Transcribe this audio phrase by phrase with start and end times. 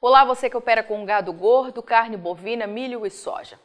[0.00, 3.58] Olá, você que opera com gado gordo, carne bovina, milho e soja.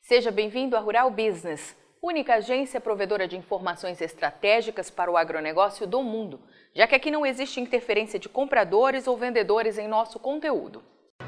[0.00, 6.00] Seja bem-vindo à Rural Business, única agência provedora de informações estratégicas para o agronegócio do
[6.00, 6.38] mundo,
[6.72, 10.80] já que aqui não existe interferência de compradores ou vendedores em nosso conteúdo.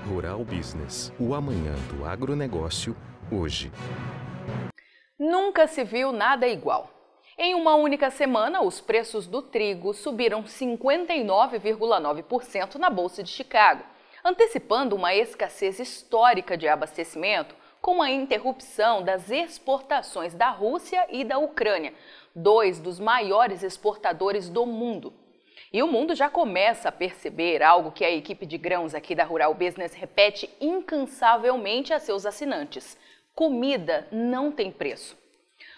[0.06, 2.96] Rural Business, o amanhã do agronegócio,
[3.32, 3.72] hoje.
[5.18, 6.88] Nunca se viu nada igual.
[7.36, 13.90] Em uma única semana, os preços do trigo subiram 59,9% na Bolsa de Chicago,
[14.24, 21.38] antecipando uma escassez histórica de abastecimento com a interrupção das exportações da Rússia e da
[21.38, 21.92] Ucrânia,
[22.34, 25.12] dois dos maiores exportadores do mundo.
[25.72, 29.24] E o mundo já começa a perceber algo que a equipe de grãos aqui da
[29.24, 32.96] Rural Business repete incansavelmente a seus assinantes:
[33.34, 35.16] comida não tem preço.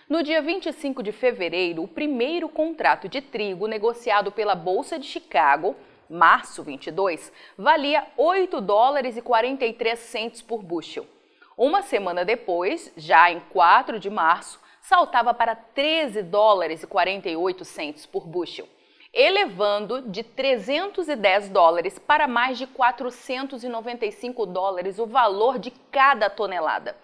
[0.06, 5.74] No dia 25 de fevereiro, o primeiro contrato de trigo negociado pela Bolsa de Chicago,
[6.08, 11.06] março 22, valia 8 dólares e 43 centos por bushel.
[11.56, 18.04] Uma semana depois, já em 4 de março, saltava para 13 dólares e 48 centos
[18.04, 18.68] por bushel,
[19.12, 26.96] elevando de 310 dólares para mais de 495 dólares o valor de cada tonelada.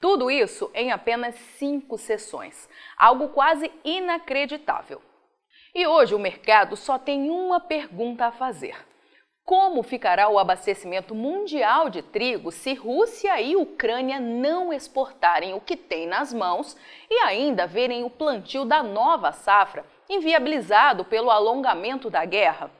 [0.00, 5.02] Tudo isso em apenas cinco sessões, algo quase inacreditável.
[5.74, 8.76] E hoje o mercado só tem uma pergunta a fazer:
[9.48, 15.74] como ficará o abastecimento mundial de trigo se Rússia e Ucrânia não exportarem o que
[15.74, 16.76] têm nas mãos
[17.08, 22.70] e ainda verem o plantio da nova safra inviabilizado pelo alongamento da guerra?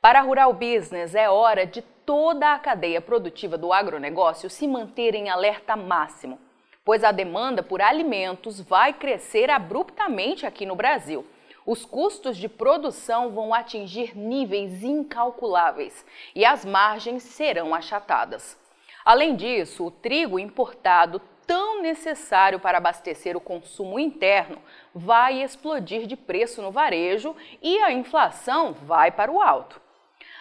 [0.00, 5.14] Para a Rural Business, é hora de toda a cadeia produtiva do agronegócio se manter
[5.14, 6.40] em alerta máximo,
[6.84, 11.24] pois a demanda por alimentos vai crescer abruptamente aqui no Brasil.
[11.66, 18.56] Os custos de produção vão atingir níveis incalculáveis e as margens serão achatadas.
[19.04, 24.58] Além disso, o trigo importado, tão necessário para abastecer o consumo interno,
[24.94, 29.80] vai explodir de preço no varejo e a inflação vai para o alto.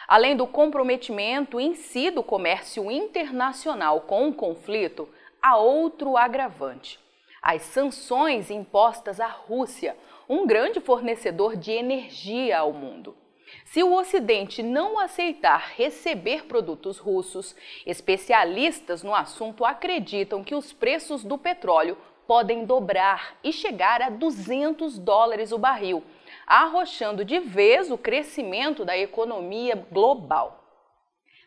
[0.08, 5.10] Além do comprometimento em si do comércio internacional com o conflito,
[5.42, 7.00] há outro agravante:
[7.42, 9.96] as sanções impostas à Rússia,
[10.28, 13.16] um grande fornecedor de energia ao mundo.
[13.64, 17.56] Se o Ocidente não aceitar receber produtos russos,
[17.86, 21.98] especialistas no assunto acreditam que os preços do petróleo
[22.28, 26.04] podem dobrar e chegar a 200 dólares o barril,
[26.48, 30.64] arrochando de vez o crescimento da economia global.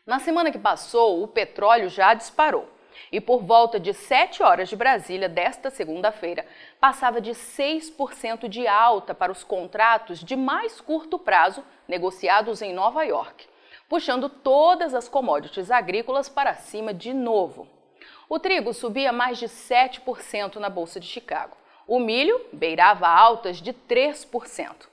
[0.05, 2.67] Na semana que passou, o petróleo já disparou.
[3.11, 6.45] E por volta de 7 horas de Brasília desta segunda-feira,
[6.79, 13.03] passava de 6% de alta para os contratos de mais curto prazo negociados em Nova
[13.03, 13.47] York,
[13.87, 17.67] puxando todas as commodities agrícolas para cima de novo.
[18.29, 21.57] O trigo subia mais de 7% na Bolsa de Chicago.
[21.87, 24.87] O milho beirava altas de 3%.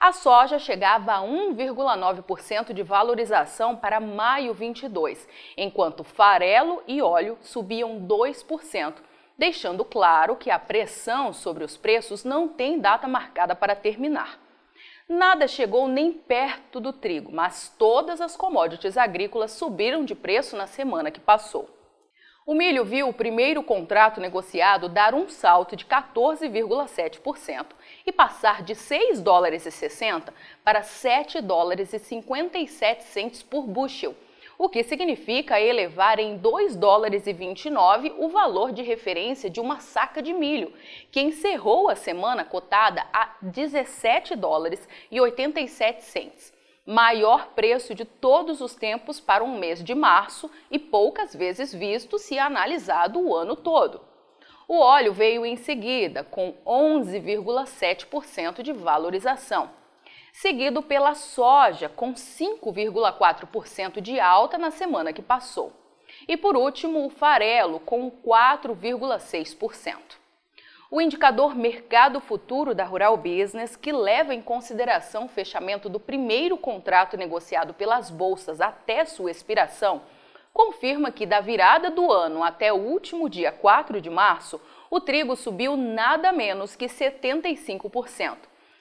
[0.00, 5.28] A soja chegava a 1,9% de valorização para maio 22,
[5.58, 8.94] enquanto farelo e óleo subiam 2%,
[9.36, 14.40] deixando claro que a pressão sobre os preços não tem data marcada para terminar.
[15.06, 20.66] Nada chegou nem perto do trigo, mas todas as commodities agrícolas subiram de preço na
[20.66, 21.79] semana que passou.
[22.50, 27.66] O milho viu o primeiro contrato negociado dar um salto de 14,7%
[28.04, 30.34] e passar de 6 dólares e 60
[30.64, 34.16] para 7 dólares e 57 centes por bushel,
[34.58, 39.78] o que significa elevar em 2 dólares e 29 o valor de referência de uma
[39.78, 40.72] saca de milho,
[41.12, 46.59] que encerrou a semana cotada a 17 dólares e 87 centes
[46.90, 52.18] maior preço de todos os tempos para um mês de março e poucas vezes visto
[52.18, 54.00] se analisado o ano todo.
[54.66, 59.70] O óleo veio em seguida, com 11,7% de valorização,
[60.32, 65.72] seguido pela soja, com 5,4% de alta na semana que passou.
[66.26, 70.19] E por último, o farelo, com 4,6%
[70.90, 76.56] o indicador Mercado Futuro da Rural Business, que leva em consideração o fechamento do primeiro
[76.56, 80.02] contrato negociado pelas bolsas até sua expiração,
[80.52, 84.60] confirma que da virada do ano até o último dia 4 de março,
[84.90, 88.36] o trigo subiu nada menos que 75%,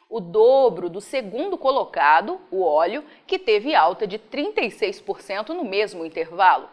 [0.09, 6.67] o dobro do segundo colocado, o óleo, que teve alta de 36% no mesmo intervalo.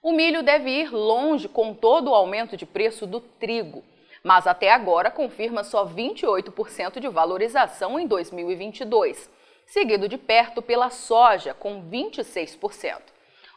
[0.00, 3.82] O milho deve ir longe com todo o aumento de preço do trigo
[4.26, 9.30] mas até agora confirma só 28% de valorização em 2022,
[9.64, 13.02] seguido de perto pela soja, com 26%.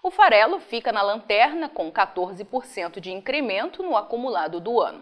[0.04, 5.02] O farelo fica na lanterna com 14% de incremento no acumulado do ano.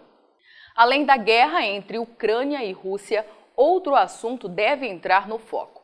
[0.73, 5.83] Além da guerra entre Ucrânia e Rússia, outro assunto deve entrar no foco.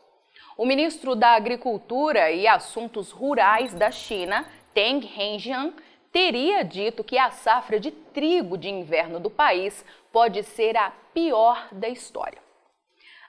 [0.57, 5.73] O ministro da Agricultura e Assuntos Rurais da China, Teng Henjian,
[6.13, 11.67] teria dito que a safra de trigo de inverno do país pode ser a pior
[11.71, 12.37] da história.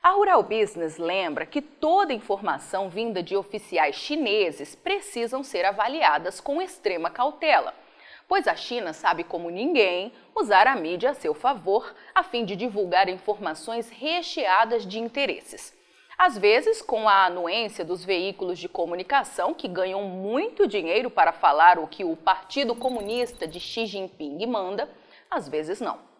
[0.02, 6.60] A Rural Business lembra que toda informação vinda de oficiais chineses precisam ser avaliadas com
[6.60, 7.72] extrema cautela,
[8.28, 12.54] pois a China sabe como ninguém usar a mídia a seu favor a fim de
[12.54, 15.73] divulgar informações recheadas de interesses.
[16.16, 21.78] Às vezes, com a anuência dos veículos de comunicação que ganham muito dinheiro para falar
[21.78, 24.88] o que o Partido Comunista de Xi Jinping manda,
[25.30, 26.14] às vezes não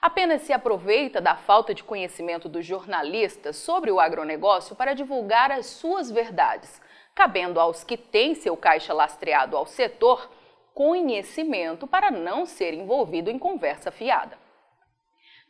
[0.00, 5.66] apenas se aproveita da falta de conhecimento dos jornalistas sobre o agronegócio para divulgar as
[5.66, 6.80] suas verdades,
[7.14, 10.30] cabendo aos que têm seu caixa lastreado ao setor
[10.72, 14.38] conhecimento para não ser envolvido em conversa fiada.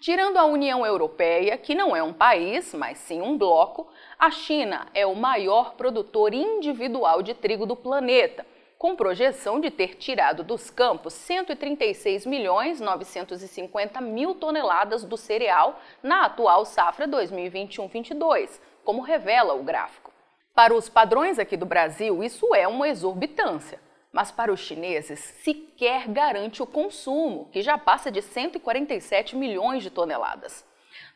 [0.01, 3.87] Tirando a União Europeia, que não é um país, mas sim um bloco,
[4.19, 8.47] a China é o maior produtor individual de trigo do planeta
[8.79, 16.25] com projeção de ter tirado dos campos 136 milhões 950 mil toneladas do cereal na
[16.25, 20.11] atual safra 2021-22, como revela o gráfico.
[20.55, 23.79] Para os padrões aqui do Brasil, isso é uma exorbitância,
[24.13, 29.91] mas para os chineses sequer garante o consumo, que já passa de 147 milhões de
[29.91, 30.65] toneladas.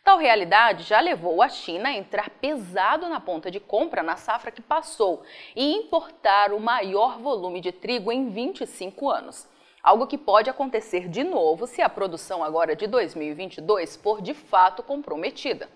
[0.04, 4.52] Tal realidade já levou a China a entrar pesado na ponta de compra na safra
[4.52, 5.22] que passou
[5.56, 9.48] e importar o maior volume de trigo em 25 anos.
[9.82, 14.82] Algo que pode acontecer de novo se a produção agora de 2022 for de fato
[14.82, 15.68] comprometida.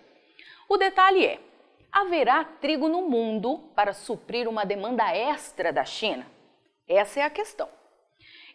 [0.69, 1.41] O detalhe é:
[1.91, 6.26] haverá trigo no mundo para suprir uma demanda extra da China?
[6.88, 7.69] Essa é a questão.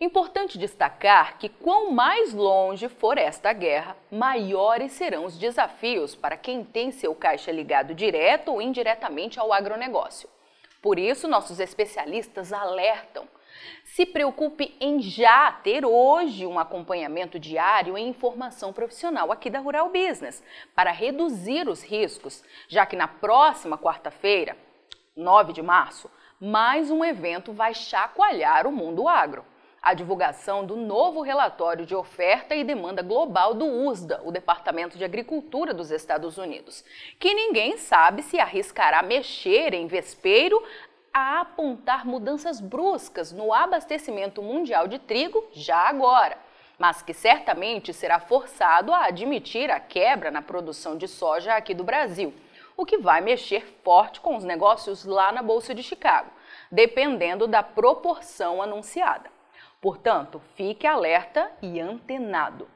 [0.01, 6.63] Importante destacar que quanto mais longe for esta guerra, maiores serão os desafios para quem
[6.63, 10.27] tem seu caixa ligado direto ou indiretamente ao agronegócio.
[10.81, 13.25] Por isso, nossos especialistas alertam.
[13.85, 19.89] Se preocupe em já ter hoje um acompanhamento diário e informação profissional aqui da Rural
[19.89, 20.43] Business,
[20.75, 24.57] para reduzir os riscos, já que na próxima quarta-feira,
[25.15, 26.09] 9 de março,
[26.39, 29.45] mais um evento vai chacoalhar o mundo agro.
[29.81, 35.03] A divulgação do novo relatório de oferta e demanda global do USDA, o Departamento de
[35.03, 36.85] Agricultura dos Estados Unidos,
[37.19, 40.63] que ninguém sabe se arriscará mexer em vespeiro
[41.13, 46.37] a apontar mudanças bruscas no abastecimento mundial de trigo já agora,
[46.79, 51.83] mas que certamente será forçado a admitir a quebra na produção de soja aqui do
[51.83, 52.33] Brasil,
[52.75, 56.29] o que vai mexer forte com os negócios lá na Bolsa de Chicago,
[56.71, 59.29] dependendo da proporção anunciada.
[59.81, 62.67] Portanto, fique alerta e antenado.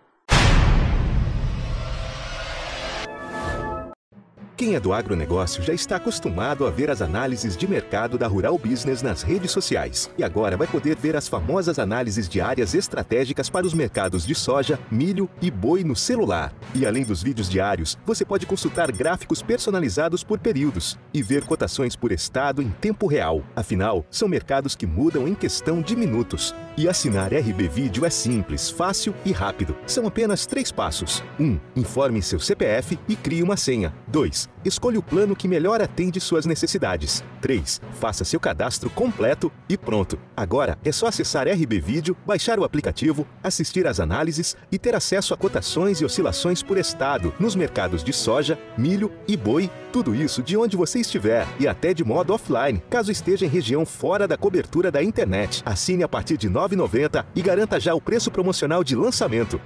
[4.57, 8.57] Quem é do agronegócio já está acostumado a ver as análises de mercado da Rural
[8.57, 10.09] Business nas redes sociais.
[10.17, 14.33] E agora vai poder ver as famosas análises de áreas estratégicas para os mercados de
[14.33, 16.51] soja, milho e boi no celular.
[16.73, 21.95] E além dos vídeos diários, você pode consultar gráficos personalizados por períodos e ver cotações
[21.95, 23.43] por estado em tempo real.
[23.55, 26.55] Afinal, são mercados que mudam em questão de minutos.
[26.79, 29.75] E assinar RB Vídeo é simples, fácil e rápido.
[29.87, 31.23] São apenas três passos.
[31.39, 31.43] 1.
[31.43, 33.95] Um, informe seu CPF e crie uma senha.
[34.09, 34.47] 2.
[34.63, 37.23] Escolha o plano que melhor atende suas necessidades.
[37.41, 37.81] 3.
[37.93, 40.19] Faça seu cadastro completo e pronto.
[40.35, 45.33] Agora é só acessar RB Vídeo, baixar o aplicativo, assistir às análises e ter acesso
[45.33, 49.67] a cotações e oscilações por estado nos mercados de soja, milho e boi.
[49.91, 53.83] Tudo isso de onde você estiver e até de modo offline, caso esteja em região
[53.83, 55.63] fora da cobertura da internet.
[55.65, 59.59] Assine a partir de 9 9,90 e garanta já o preço promocional de lançamento.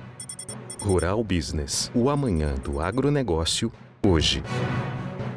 [0.79, 3.71] Rural Business, o amanhã do agronegócio,
[4.05, 4.43] hoje.